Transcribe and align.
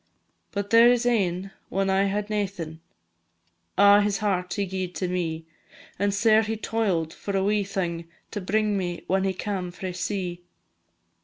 But 0.51 0.71
there 0.71 0.91
is 0.91 1.05
ane, 1.05 1.51
when 1.69 1.87
I 1.87 2.05
had 2.05 2.27
naething, 2.31 2.79
A' 3.77 4.01
his 4.01 4.17
heart 4.17 4.51
he 4.55 4.65
gi'ed 4.65 4.95
to 4.95 5.07
me; 5.07 5.45
And 5.99 6.11
sair 6.11 6.41
he 6.41 6.57
toil'd 6.57 7.13
for 7.13 7.37
a 7.37 7.43
wee 7.43 7.63
thing, 7.63 8.07
To 8.31 8.41
bring 8.41 8.79
me 8.79 9.03
when 9.05 9.25
he 9.25 9.33
cam 9.35 9.69
frae 9.69 9.93
sea. 9.93 10.41